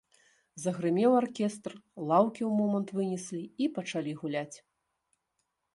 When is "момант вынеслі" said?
2.63-3.43